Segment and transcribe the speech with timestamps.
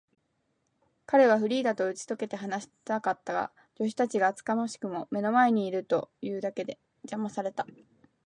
[1.05, 7.67] 彼はフリーダとうちとけて話したかったが、助手たちが厚かましくも目の前にいるというだけで、じゃまされた。